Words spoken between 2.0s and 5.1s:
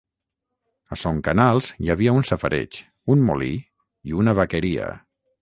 un safareig, un molí i una vaqueria.